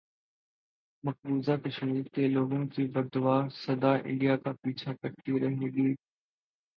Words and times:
مقبوضہ 1.03 1.55
کشمیر 1.65 2.07
کے 2.13 2.27
لوگوں 2.27 2.65
کی 2.67 2.85
بددعا 2.87 3.37
سدا 3.55 3.93
انڈیا 3.95 4.37
کا 4.37 4.51
پیچھا 4.61 4.93
کرتی 4.93 5.39
رہے 5.39 5.69
گی 5.75 5.93